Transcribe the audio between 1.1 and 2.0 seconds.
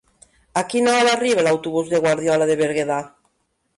arriba l'autobús